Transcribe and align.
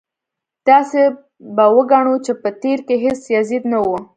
داسې 0.67 1.01
به 1.55 1.65
وګڼو 1.75 2.15
چې 2.25 2.31
په 2.41 2.49
تېر 2.61 2.79
کې 2.87 2.95
هېڅ 3.03 3.21
یزید 3.35 3.63
نه 3.71 3.79
و. 3.85 3.87